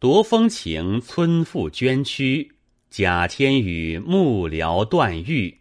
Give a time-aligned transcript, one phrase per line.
[0.00, 2.52] 夺风情村妇捐躯，
[2.88, 5.60] 贾天宇幕僚断玉。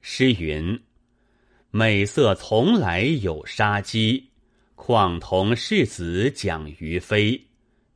[0.00, 0.80] 诗云
[1.70, 4.30] ：“美色从来有杀机，
[4.74, 7.48] 况同世子讲于飞。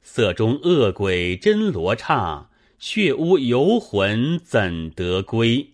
[0.03, 5.71] 色中恶鬼真罗刹，血污游魂怎得归？”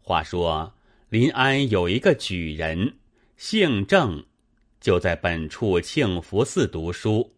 [0.00, 0.72] 话说
[1.08, 2.98] 临安有一个举人，
[3.36, 4.24] 姓郑，
[4.80, 7.28] 就在本处庆福寺读书。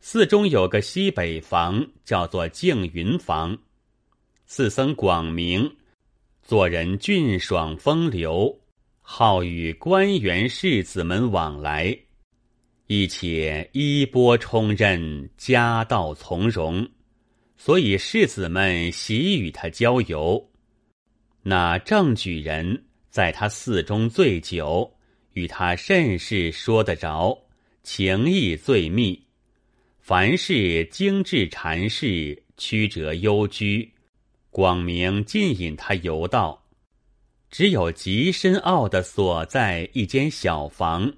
[0.00, 3.58] 寺中有个西北房，叫做静云房。
[4.46, 5.76] 寺僧广明，
[6.42, 8.60] 做人俊爽风流，
[9.00, 11.98] 好与官员士子们往来，
[12.86, 16.88] 一且衣钵充任，家道从容，
[17.56, 20.50] 所以世子们喜与他交游。
[21.42, 24.94] 那正举人在他寺中醉酒，
[25.32, 27.36] 与他甚是说得着，
[27.82, 29.25] 情谊最密。
[30.06, 33.92] 凡是精致禅事，曲折幽居，
[34.50, 36.64] 广明尽引他游道。
[37.50, 41.12] 只有极深奥的所在一间小房，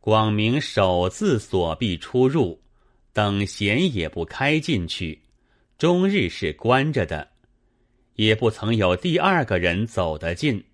[0.00, 2.60] 广明首自锁闭出入，
[3.12, 5.22] 等闲也不开进去，
[5.78, 7.28] 终日是关着的，
[8.16, 10.64] 也不曾有第二个人走得进。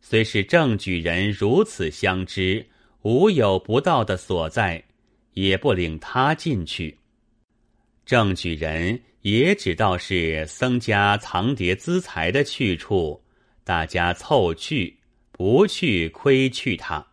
[0.00, 2.66] 虽是正举人如此相知，
[3.02, 4.82] 无有不到的所在。
[5.38, 6.98] 也不领他进去。
[8.04, 13.22] 正举人也只道是僧家藏碟资财的去处，
[13.62, 14.98] 大家凑去，
[15.30, 17.06] 不去亏去他。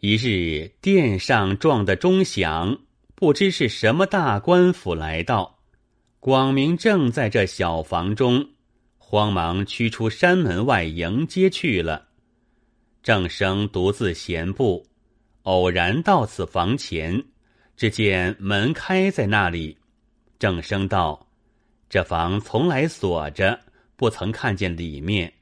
[0.00, 2.78] 一日殿上撞的钟响，
[3.14, 5.58] 不知是什么大官府来到。
[6.18, 8.50] 广明正在这小房中，
[8.96, 12.08] 慌忙驱出山门外迎接去了。
[13.02, 14.86] 正生独自闲步。
[15.42, 17.24] 偶然到此房前，
[17.76, 19.76] 只见门开在那里。
[20.38, 21.28] 正生道
[21.88, 23.60] ：“这房从来锁着，
[23.96, 25.32] 不曾看见里面，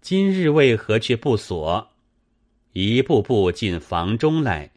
[0.00, 1.88] 今日为何却不锁？”
[2.72, 4.70] 一步步进房中来，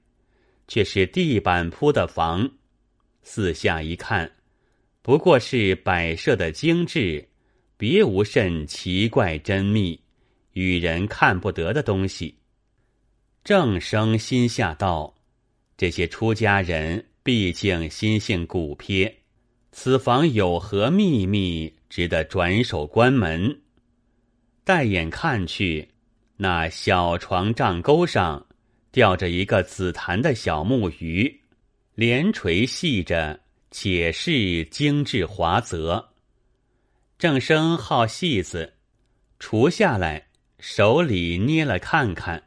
[0.67, 2.49] 却是地板铺的房。
[3.21, 4.31] 四下一看，
[5.03, 7.29] 不过是摆设的精致，
[7.77, 9.99] 别无甚奇怪珍秘、
[10.53, 12.35] 与人看不得的东西。
[13.43, 15.15] 正生心下道
[15.75, 19.17] ：“这些出家人毕竟心性古撇，
[19.73, 23.61] 此房有何秘密，值得转手关门？”
[24.63, 25.89] 带眼看去，
[26.37, 28.45] 那小床帐钩上
[28.93, 31.41] 吊着一个紫檀的小木鱼，
[31.95, 36.11] 连垂细着，且是精致华泽。
[37.19, 38.75] 正生好细子，
[39.37, 40.27] 除下来，
[40.59, 42.41] 手里捏了看看。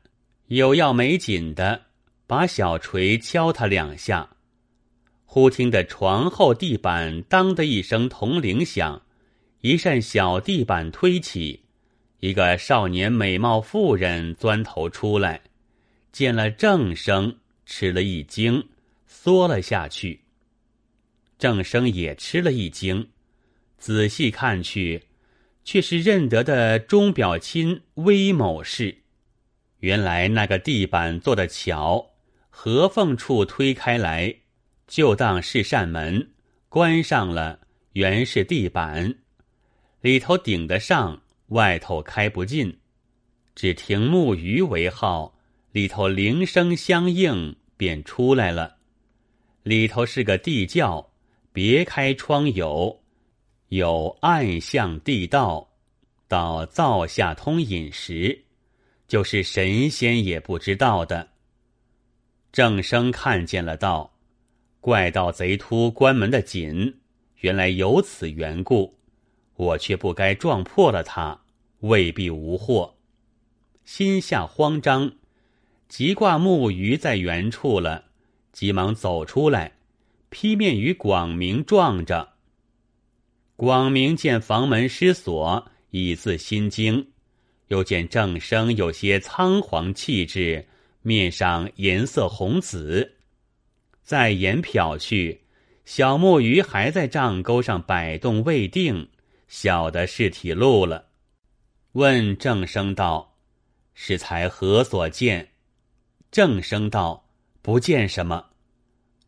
[0.48, 1.86] 有要没紧的，
[2.28, 4.36] 把小锤敲他两下，
[5.24, 9.02] 忽听得床后地板当的一声铜铃响，
[9.62, 11.64] 一扇小地板推起，
[12.20, 15.40] 一个少年美貌妇人钻头出来，
[16.12, 18.68] 见了郑生，吃了一惊，
[19.08, 20.20] 缩了下去。
[21.38, 23.08] 郑生也吃了一惊，
[23.78, 25.02] 仔细看去，
[25.64, 28.98] 却是认得的钟表亲威某氏。
[29.80, 32.12] 原来那个地板做的巧，
[32.48, 34.34] 合缝处推开来，
[34.86, 36.30] 就当是扇门，
[36.68, 37.60] 关上了，
[37.92, 39.14] 原是地板，
[40.00, 42.78] 里头顶得上，外头开不进，
[43.54, 45.38] 只听木鱼为号，
[45.72, 48.76] 里头铃声相应，便出来了。
[49.62, 51.12] 里头是个地窖，
[51.52, 53.02] 别开窗有，
[53.68, 55.68] 有暗巷地道，
[56.28, 58.45] 到灶下通饮食。
[59.08, 61.28] 就是神仙也不知道的。
[62.52, 64.14] 郑生看见了，道
[64.80, 66.98] ：“怪盗贼秃关门的紧，
[67.40, 68.96] 原来有此缘故，
[69.56, 71.40] 我却不该撞破了他，
[71.80, 72.94] 未必无祸。”
[73.84, 75.12] 心下慌张，
[75.88, 78.06] 即挂木鱼在原处了，
[78.52, 79.74] 急忙走出来，
[80.28, 82.32] 劈面与广明撞着。
[83.54, 87.06] 广明见房门失锁，已自心惊。
[87.68, 90.66] 又见郑生有些仓皇气质，
[91.02, 93.16] 面上颜色红紫，
[94.02, 95.42] 再眼瞟去，
[95.84, 99.08] 小木鱼还在帐钩上摆动未定，
[99.48, 101.06] 晓得是体露了。
[101.92, 103.36] 问郑生道
[103.94, 105.48] ：“是才何所见？”
[106.30, 107.28] 郑生道
[107.62, 108.50] ：“不见什么。”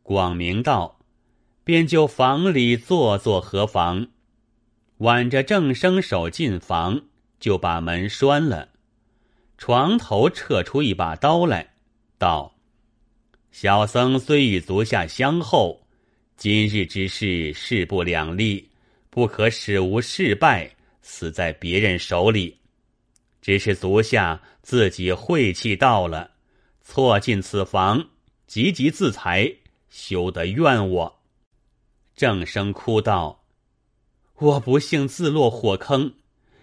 [0.02, 1.00] 广明道
[1.64, 4.08] ：“便就房里坐坐何妨？”
[4.98, 7.02] 挽着郑生手进房。
[7.40, 8.68] 就把门拴了，
[9.56, 11.74] 床头撤出一把刀来，
[12.18, 12.54] 道
[13.52, 15.86] ：“小僧虽与足下相厚，
[16.36, 18.68] 今日之事势不两立，
[19.10, 20.70] 不可使无事败，
[21.02, 22.56] 死在别人手里。
[23.40, 26.32] 只是足下自己晦气到了，
[26.82, 28.04] 错进此房，
[28.46, 29.50] 急急自裁，
[29.88, 31.20] 休得怨我。
[32.14, 33.44] 正生哭道
[34.38, 36.12] ：“我不幸自落火坑，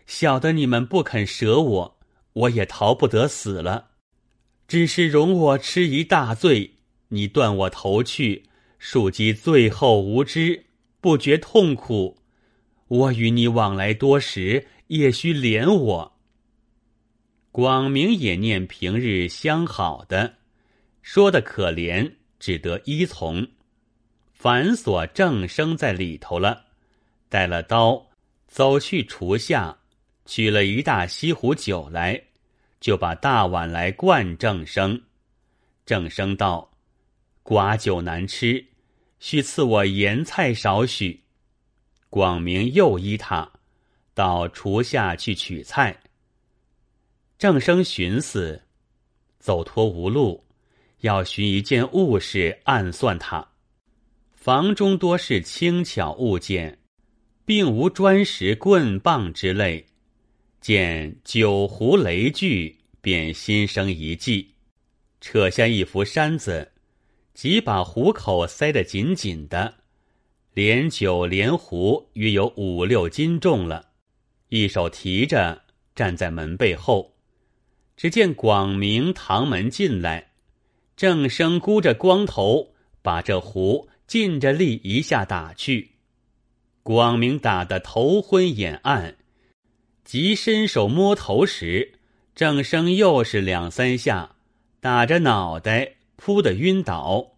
[0.05, 1.99] 晓得你们不肯舍我，
[2.33, 3.91] 我也逃不得死了。
[4.67, 6.75] 只是容我吃一大罪，
[7.09, 8.43] 你断我头去，
[8.79, 10.65] 庶几最后无知，
[11.01, 12.17] 不觉痛苦。
[12.87, 16.11] 我与你往来多时，也须怜我。”
[17.51, 20.35] 广明也念平日相好的，
[21.01, 23.47] 说的可怜，只得依从。
[24.33, 26.65] 反锁正生在里头了，
[27.29, 28.07] 带了刀，
[28.47, 29.79] 走去厨下，
[30.25, 32.21] 取了一大西壶酒来，
[32.79, 35.01] 就把大碗来灌正生。
[35.85, 36.71] 正生道
[37.43, 38.65] ：“寡酒难吃，
[39.19, 41.21] 须赐我盐菜少许。”
[42.09, 43.51] 广明又依他，
[44.13, 45.99] 到厨下去取菜。
[47.37, 48.63] 正生寻思，
[49.37, 50.45] 走脱无路，
[51.01, 53.45] 要寻一件物事暗算他。
[54.33, 56.79] 房中多是轻巧物件，
[57.45, 59.85] 并无砖石棍棒之类。
[60.65, 64.55] 见酒壶雷具，便心生一计，
[65.21, 66.71] 扯下一幅扇子，
[67.35, 69.75] 即把壶口塞得紧紧的，
[70.55, 73.89] 连酒连壶约有五六斤重了。
[74.49, 75.61] 一手提着，
[75.93, 77.13] 站在门背后，
[77.95, 80.31] 只见广明堂门进来，
[80.97, 82.73] 正生箍着光头，
[83.03, 83.87] 把这壶。
[84.07, 85.91] 尽着力一下打去，
[86.81, 89.15] 广明打得头昏眼暗，
[90.05, 91.93] 即伸手摸头时，
[92.35, 94.35] 郑生又是两三下，
[94.79, 97.31] 打着脑袋扑的晕倒。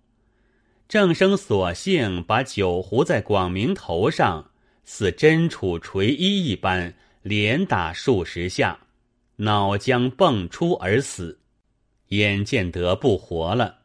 [0.90, 4.52] 郑生索性把酒壶在广明头上，
[4.84, 8.78] 似针杵锤衣一般，连打数十下，
[9.38, 11.40] 脑浆迸出而死，
[12.10, 13.78] 眼见得不活了。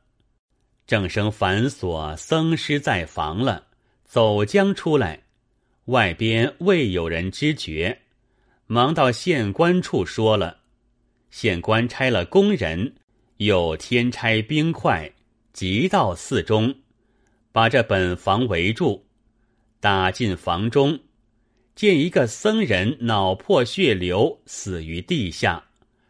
[0.89, 3.67] 正生反锁僧师在房了，
[4.05, 5.23] 走将出来，
[5.85, 8.01] 外边未有人知觉，
[8.73, 10.61] 忙到县官处说了。
[11.31, 12.95] 县官差了工人，
[13.37, 15.13] 又添差兵快，
[15.53, 16.77] 急到寺中，
[17.53, 19.05] 把这本房围住，
[19.79, 21.01] 打进房中，
[21.75, 25.63] 见一个僧人脑破血流，死于地下，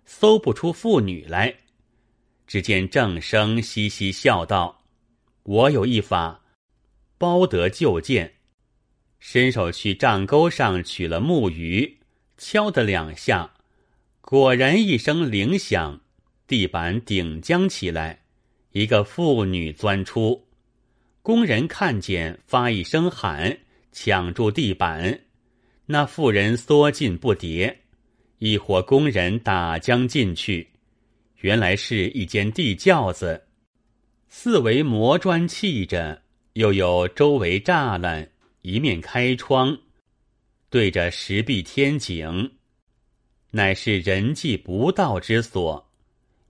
[0.07, 1.53] 搜不出妇女来。
[2.47, 4.85] 只见郑生嘻嘻笑道
[5.43, 6.45] ：“我有一法，
[7.19, 8.35] 包得就见。”
[9.19, 11.99] 伸手去帐钩上取了木鱼，
[12.45, 13.53] 敲得两下，
[14.21, 16.01] 果然一声铃响，
[16.49, 18.25] 地板顶将起来，
[18.73, 20.49] 一个妇女钻出。
[21.23, 23.57] 工人看见，发一声喊，
[23.93, 25.21] 抢住地板。
[25.87, 27.77] 那妇人缩进不迭，
[28.39, 30.69] 一伙工人打将进去。
[31.43, 33.41] 原来是一间地窖子，
[34.29, 36.21] 四围磨砖砌着，
[36.55, 38.29] 又有周围栅栏，
[38.63, 39.79] 一面开窗，
[40.73, 42.51] 对着石壁天井，
[43.51, 45.87] 乃是人迹不到之所。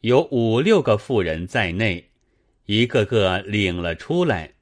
[0.03, 2.09] 有五六个妇人在内，
[2.67, 4.53] 一个个领了出来，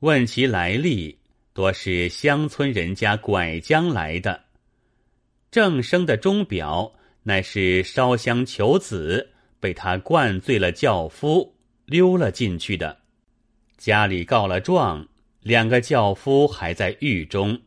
[0.00, 1.16] 问其来历，
[1.52, 4.40] 多是乡村人家拐将来的。
[5.52, 9.30] 正生的钟表乃是烧香求子。
[9.60, 12.98] 被他灌醉了，轿夫溜了进去的。
[13.76, 15.06] 家里告了状，
[15.42, 17.60] 两个轿夫还在狱中。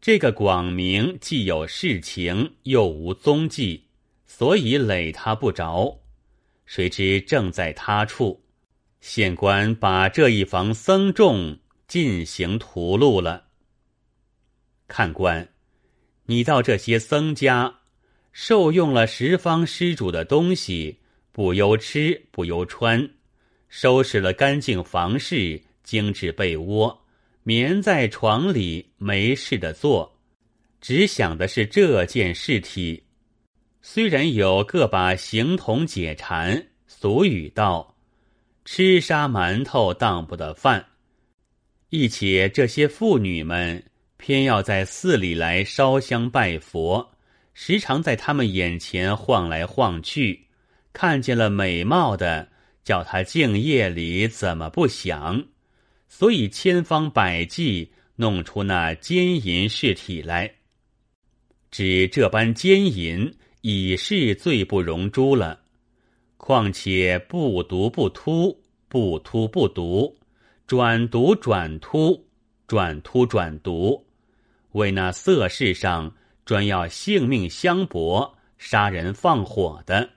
[0.00, 3.84] 这个广明既有事情，又无踪迹，
[4.26, 6.00] 所以累他不着。
[6.66, 8.42] 谁知正在他处，
[9.00, 13.46] 县官把这一房僧众进行屠戮了。
[14.86, 15.48] 看官，
[16.26, 17.74] 你到这些僧家。
[18.30, 21.00] 受用了十方施主的东西，
[21.32, 23.10] 不忧吃不忧穿，
[23.68, 27.04] 收拾了干净房事，精致被窝，
[27.48, 30.18] 眠在床里没事的做，
[30.82, 33.04] 只想的是这件事体。
[33.80, 37.96] 虽然有个把形同解馋，俗语道
[38.66, 40.84] ：“吃沙馒头当不得饭。”
[41.88, 43.82] 一且这些妇女们
[44.18, 47.14] 偏要在寺里来烧香拜佛。
[47.54, 50.48] 时常在他们眼前晃来晃去，
[50.92, 52.50] 看见了美貌的，
[52.84, 55.46] 叫他静夜里怎么不想？
[56.08, 60.52] 所以千方百计弄出那奸淫事体来。
[61.70, 65.60] 只这般奸淫已是罪不容诛了，
[66.38, 70.18] 况且不毒不突，不突不毒，
[70.66, 72.26] 转毒转突，
[72.66, 74.06] 转突转毒，
[74.72, 76.14] 为那色世上
[76.46, 80.08] 专要性命相搏、杀人放火的。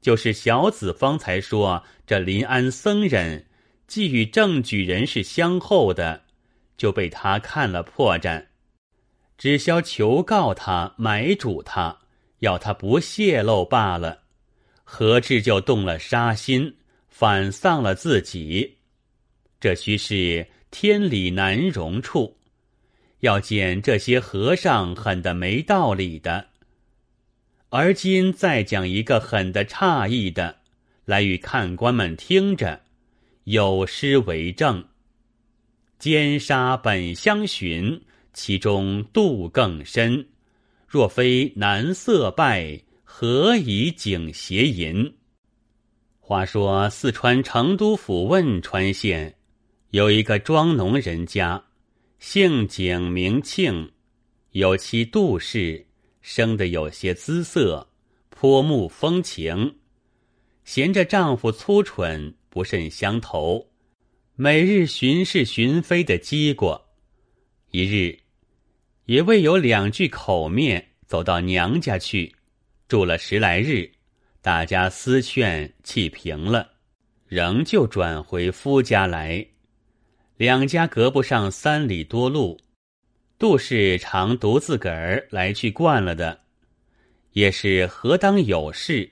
[0.00, 3.44] 就是小子方才说这临安僧人
[3.88, 6.22] 既与正举人是相后的，
[6.76, 8.44] 就被他看了破绽，
[9.38, 11.98] 只消求告他买主他，
[12.40, 14.20] 要他不泄露罢了。
[14.84, 16.76] 何至就动了杀心，
[17.08, 18.76] 反丧了自己？
[19.58, 22.36] 这须是天理难容处。
[23.20, 26.48] 要见这些和尚狠的没道理的。
[27.70, 30.58] 而今再讲一个狠的诧异的，
[31.04, 32.82] 来与看官们听着，
[33.50, 34.84] 有诗为证：
[35.98, 37.98] 奸杀本相寻，
[38.34, 40.28] 其中度更深。
[40.86, 42.78] 若非男色败。
[43.10, 45.14] 何以景邪淫？
[46.20, 49.34] 话说四川成都府汶川县
[49.92, 51.64] 有一个庄农人家，
[52.18, 53.90] 姓景名庆，
[54.50, 55.86] 有妻杜氏，
[56.20, 57.88] 生得有些姿色，
[58.28, 59.76] 颇目风情。
[60.64, 63.70] 嫌着丈夫粗蠢，不甚相投，
[64.34, 66.88] 每日巡视巡飞的机过。
[67.70, 68.18] 一日，
[69.04, 72.34] 也未有两句口面，走到娘家去。
[72.88, 73.88] 住了十来日，
[74.42, 76.68] 大家思劝气平了，
[77.28, 79.46] 仍旧转回夫家来。
[80.36, 82.58] 两家隔不上三里多路，
[83.38, 86.40] 杜氏常独自个儿来去惯了的，
[87.34, 89.08] 也是何当有事，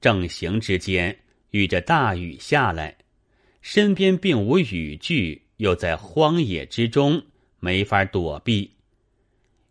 [0.00, 1.14] 正行之间
[1.56, 2.98] 遇着大雨下来，
[3.62, 7.22] 身边并无雨具，又在荒野之中，
[7.60, 8.72] 没法躲避。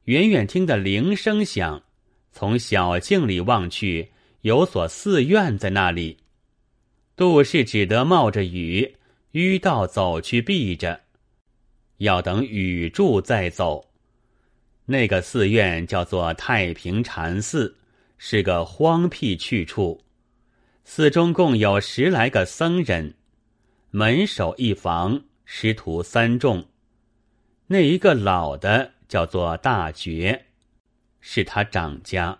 [0.05, 1.83] 远远听得铃声响。
[2.31, 4.09] 从小径里望去，
[4.41, 6.17] 有所寺院在那里。
[7.15, 8.95] 杜氏只得冒着雨，
[9.33, 10.99] 迂道走去避着，
[11.97, 13.91] 要等雨住再走。
[14.85, 17.77] 那个寺院叫做太平禅寺，
[18.17, 20.01] 是个荒僻去处。
[20.87, 23.15] 寺中共有十来个僧人，
[23.89, 26.63] 门首一房，师徒三众。
[27.65, 30.45] 那一个老的叫做大觉。
[31.19, 32.37] 是他长家，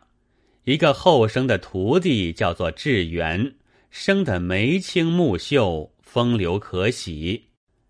[0.64, 3.56] 一个后生的徒弟叫做智元，
[3.90, 7.48] 生得眉清目秀，风流可喜，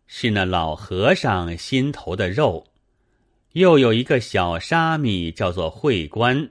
[0.07, 2.65] 是那老和尚心头的肉。
[3.51, 6.49] 又有一个小沙弥叫做慧观，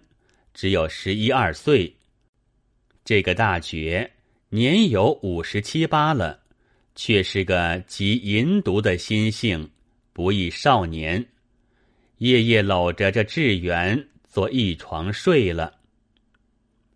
[0.53, 1.97] 只有十一二岁。
[3.05, 4.11] 这个大觉
[4.49, 6.41] 年有五十七八了，
[6.95, 9.71] 却是个极淫毒的心性，
[10.13, 11.27] 不亦少年，
[12.19, 14.09] 夜夜搂着这智元。
[14.35, 15.75] 做一床睡了，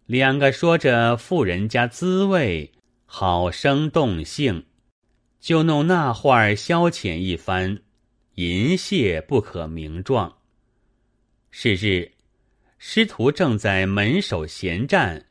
[0.06, 2.72] 两个说着富人家滋味，
[3.06, 4.64] 好生动性，
[5.38, 7.80] 就弄那话消遣一番，
[8.34, 10.38] 淫亵不可名状。
[11.52, 12.10] 是日，
[12.76, 15.24] 师徒正在门首闲站，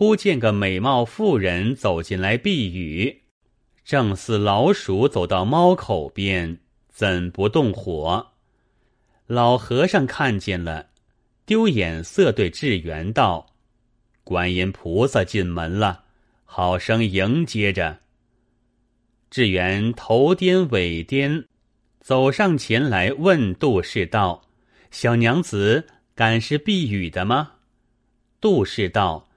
[0.00, 3.24] 忽见个美貌妇人走进来避雨，
[3.84, 8.28] 正似老鼠走到猫口边，怎不动火？
[9.26, 10.86] 老和尚看见了。
[11.44, 13.48] 丢眼色对智元道
[14.24, 16.04] ：“观音菩萨进门了，
[16.46, 17.98] 好生迎接着。”
[19.28, 21.44] 智元头颠尾颠，
[22.00, 24.48] 走上前来问杜氏道
[24.90, 27.56] ：“小娘子敢是避雨的吗？”
[28.40, 29.28] 杜氏道：“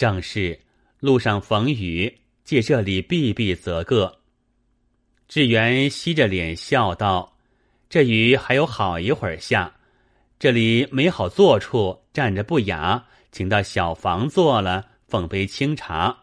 [0.00, 0.58] 正是，
[0.98, 4.20] 路上逢雨，借这里避避则个。”
[5.28, 7.36] 智元吸着脸笑道
[7.90, 9.74] ：“这雨还有好一会儿下。”
[10.40, 16.20] 这里没好坐处，站着不雅，请到小房坐了，奉杯清茶。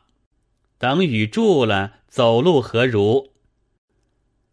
[0.80, 3.30] 等雨住了，走路何如？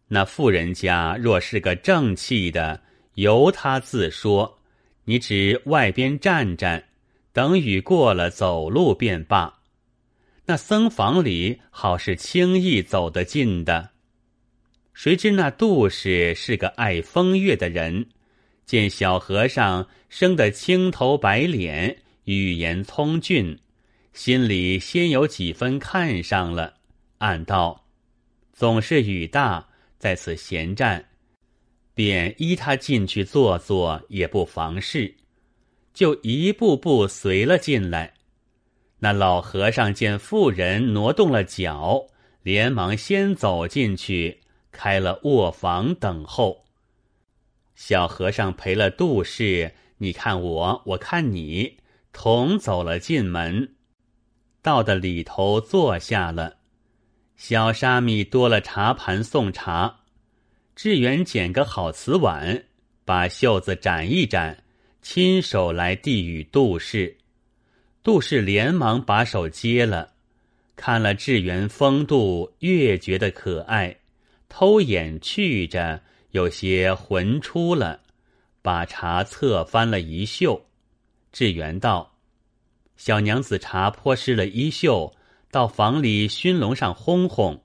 [0.09, 2.83] 那富人家若是个正气的，
[3.15, 4.59] 由他自说。
[5.05, 6.89] 你只外边站站，
[7.35, 9.59] 等雨过了，走路便罢。
[10.45, 13.89] 那僧房里好是轻易走得进的。
[14.93, 18.07] 谁知那杜氏是个爱风月的人。
[18.65, 23.59] 见小和尚生得青头白脸，语言聪俊，
[24.13, 26.75] 心里先有几分看上了，
[27.17, 27.85] 暗道：
[28.53, 29.67] 总是雨大，
[29.99, 31.03] 在此闲站，
[31.93, 35.13] 便依他进去坐坐也不妨事，
[35.95, 38.13] 就一步步随了进来。
[38.99, 42.05] 那老和尚见妇人挪动了脚，
[42.43, 46.65] 连忙先走进去，开了卧房等候。
[47.75, 51.77] 小和尚陪了杜氏，你看我，我看你，
[52.13, 53.75] 同走了进门，
[54.61, 56.57] 到的里头坐下了。
[57.35, 59.99] 小沙弥多了茶盘送茶，
[60.73, 62.65] 智远捡个好瓷碗，
[63.03, 64.63] 把袖子展一展，
[65.07, 67.17] 亲手来递与杜氏。
[68.01, 70.13] 杜氏连忙把手接了，
[70.75, 73.97] 看了智远风度，越觉得可爱，
[74.49, 78.01] 偷眼去着，有些魂出了，
[78.63, 80.65] 把茶侧翻了一袖。
[81.31, 82.17] 智远道。
[82.97, 85.13] 小娘子茶泼湿了衣袖，
[85.51, 87.59] 到房里熏笼上烘烘。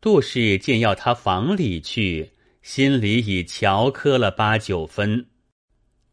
[0.00, 2.32] 杜氏见要他房里去，
[2.62, 5.26] 心里已瞧磕了八九分，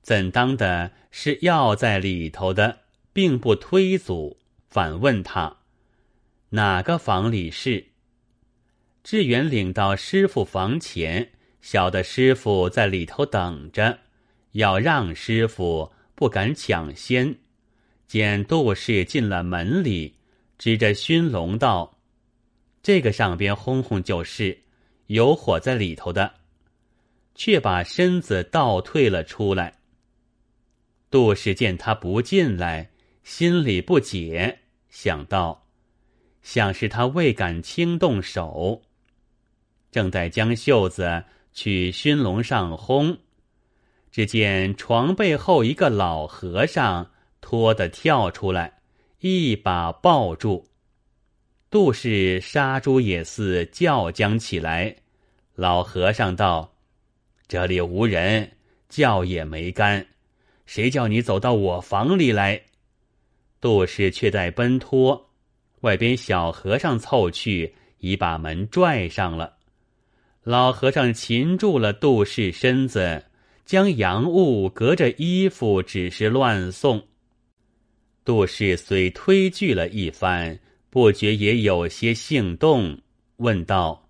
[0.10, 2.80] 怎当的是要在里头的，
[3.14, 5.58] 并不推阻，反问他
[6.50, 7.86] 哪个房里是。
[9.04, 11.30] 志远领到师傅房前，
[11.62, 14.00] 晓得师傅在里头等着，
[14.54, 17.36] 要让师傅，不敢抢先。
[18.08, 20.16] 见杜氏进了门里，
[20.58, 22.00] 指着熏笼道
[22.82, 24.58] ：“这个上边轰轰就是，
[25.06, 26.34] 有火在里头的。”
[27.36, 29.76] 却把身子倒退了出来。
[31.10, 32.92] 杜氏见他不进来，
[33.24, 35.68] 心里不解，想到
[36.42, 38.82] 想是他未敢轻动手，
[39.92, 41.24] 正在将袖子
[41.54, 43.18] 去熏笼上烘，
[44.12, 47.12] 只见床背后一个老和尚。
[47.42, 48.82] 脱的跳出来，
[49.22, 50.68] 一把抱住。
[51.72, 54.94] 杜氏杀猪也似叫将起来。
[55.56, 56.76] 老和尚道
[57.48, 58.58] ：“这里无人，
[58.90, 60.06] 叫也没干。
[60.72, 62.62] 谁叫你走到我房里来？”
[63.60, 65.32] 杜氏却在奔脱，
[65.82, 69.58] 外边小和尚凑去，已把门拽上了。
[70.44, 73.26] 老和尚擒住了杜氏身子，
[73.66, 77.08] 将洋物隔着衣服，只是乱送。
[78.24, 80.60] 杜氏虽推拒了一番，
[80.92, 83.00] 不觉也有些兴动，
[83.38, 84.08] 问道：“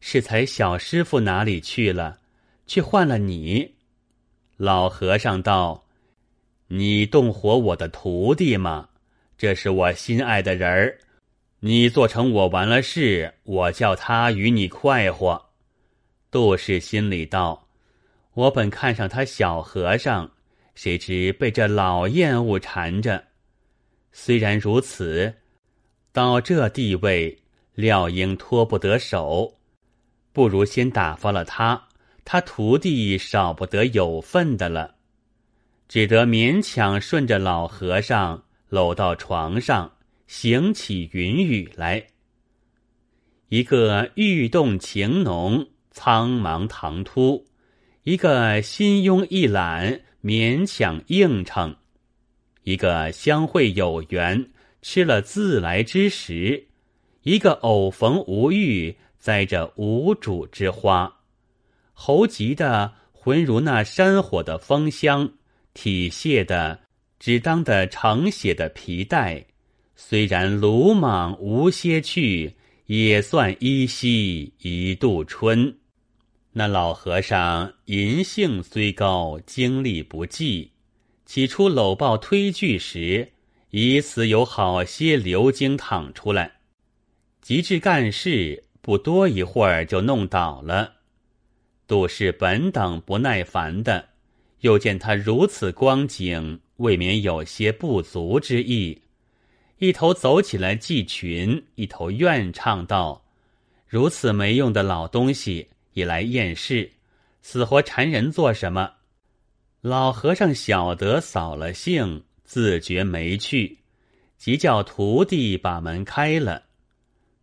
[0.00, 2.18] 是才小师傅哪里去了？
[2.66, 3.74] 却换了你？”
[4.56, 5.84] 老和尚道
[6.68, 8.88] ：“你动火我的徒弟吗？
[9.36, 10.98] 这是我心爱的人儿，
[11.60, 15.50] 你做成我完了事，我叫他与你快活。”
[16.30, 17.68] 杜氏心里道
[18.32, 20.30] ：“我本看上他小和尚，
[20.74, 23.24] 谁知被这老厌恶缠着。”
[24.12, 25.34] 虽然如此，
[26.12, 27.38] 到这地位，
[27.74, 29.58] 料应脱不得手，
[30.32, 31.85] 不如先打发了他，
[32.28, 34.96] 他徒弟少不得有份的了。
[35.88, 39.92] 只得勉强顺着老和尚搂到床上，
[40.26, 42.08] 行起云雨来。
[43.48, 47.44] 一个欲动情浓，苍茫唐突；
[48.02, 51.76] 一个心慵一懒，勉强应承。
[52.64, 54.50] 一个相会有缘，
[54.82, 56.64] 吃了自来之食；
[57.22, 61.15] 一个偶逢无遇，栽着无主之花。
[61.98, 65.32] 猴急的浑如那山火的风香，
[65.72, 66.80] 体泄的
[67.18, 69.46] 只当的盛血的皮带。
[69.96, 72.54] 虽然鲁莽无歇去，
[72.84, 75.74] 也算依稀一度春。
[76.52, 80.72] 那老和尚银性虽高，精力不济。
[81.24, 83.32] 起初搂抱推拒时，
[83.70, 86.58] 以此有好些流精淌出来，
[87.40, 90.95] 及至干事，不多一会儿就弄倒了。
[91.86, 94.08] 杜氏本等不耐烦的，
[94.60, 99.02] 又见他如此光景，未免有些不足之意，
[99.78, 103.24] 一头走起来系裙，一头怨唱道
[103.86, 106.90] ：“如此没用的老东西，也来厌世，
[107.40, 108.94] 死活缠人做什么？”
[109.80, 113.78] 老和尚晓得扫了兴，自觉没趣，
[114.36, 116.64] 即叫徒弟把门开了。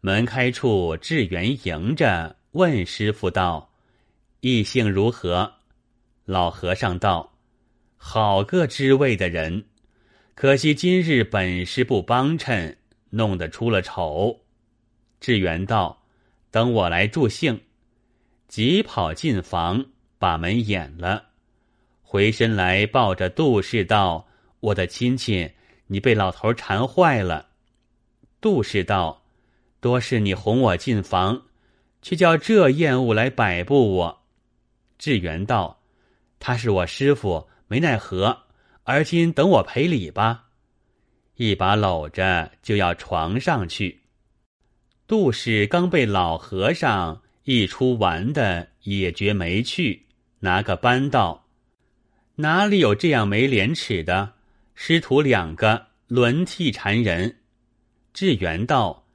[0.02, 3.72] 门开处，智圆迎着问师傅道
[4.46, 5.54] ：“异性如何？”
[6.28, 7.32] 老和尚道
[7.96, 9.64] ：“好个知味的人，
[10.36, 12.78] 可惜今日本事不帮衬，
[13.10, 14.42] 弄得出了丑。”
[15.22, 16.04] 智圆道
[16.52, 17.62] ：“等我来助兴。”
[18.50, 19.86] 急跑进房，
[20.20, 21.28] 把门掩了。
[22.02, 24.28] 回身来抱着杜氏道
[24.60, 25.52] ：“我的亲戚，
[25.88, 27.48] 你被老头缠坏了。”
[28.42, 29.24] 杜氏道
[29.80, 31.44] ：“多是你哄我进房，
[32.02, 34.20] 却叫这厌恶来摆布我。”
[35.04, 35.82] 智元道
[36.40, 38.44] ：“他是我师傅，没奈何。
[38.84, 40.46] 而今等我赔礼吧。”
[41.36, 44.04] 一把搂着就要床上去。
[45.06, 50.06] 杜氏刚被老和尚一出玩的，也觉没趣，
[50.40, 51.48] 拿个扳道。
[52.36, 54.36] 哪里有这样没廉耻的？
[54.74, 57.40] 师徒两个轮替缠人。
[58.14, 59.06] 智圆道：“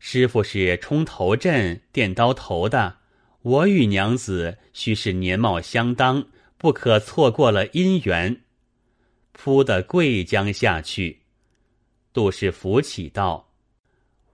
[0.00, 2.97] 师傅是冲头阵、电刀头的，
[3.48, 6.26] 我与娘子须是年貌相当，
[6.58, 8.42] 不可错过了姻缘。
[9.32, 11.20] 扑的跪将下去，
[12.12, 13.48] 杜氏扶起道：“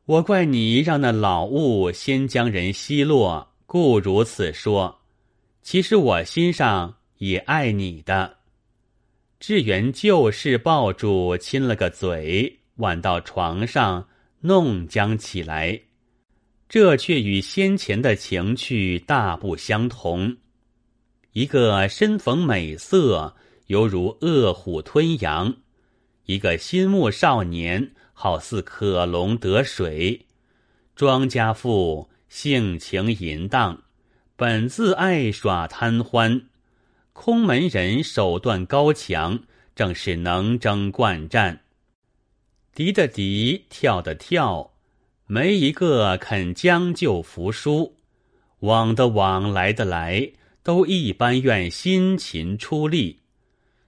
[0.07, 5.03] 我怪你让那老物先将人奚落，故如此说。
[5.63, 8.39] 其实我心上也爱你的。”
[9.39, 14.09] 志远就是抱住亲了个嘴，挽到床上
[14.41, 15.79] 弄将起来，
[16.69, 20.37] 这却与先前的情趣大不相同。
[21.33, 23.35] 一个身逢美色。
[23.69, 25.55] 犹如饿虎吞羊，
[26.27, 30.27] 一个心目少年，好似可龙得水。
[30.95, 33.85] 庄家富性情淫荡，
[34.37, 36.43] 本自爱耍贪欢；
[37.15, 39.43] 空门人手段高强，
[39.75, 41.63] 正是能征惯战。
[42.75, 44.74] 敌的敌，跳的跳，
[45.27, 47.93] 没一个肯将就服输；
[48.61, 50.31] 往的往，来的来，
[50.63, 53.21] 都一般愿辛勤出力。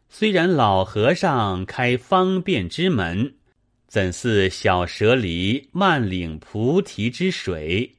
[0.08, 3.34] 虽然老和尚开方便之门，
[3.86, 7.92] 怎似小蛇离慢领菩提之水？